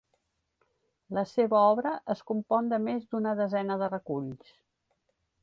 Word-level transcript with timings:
La 1.17 1.23
seva 1.31 1.59
obra 1.73 1.91
es 2.15 2.23
compon 2.31 2.73
de 2.73 2.81
més 2.87 3.07
d'una 3.13 3.35
desena 3.43 3.79
de 3.83 3.93
reculls. 3.95 4.53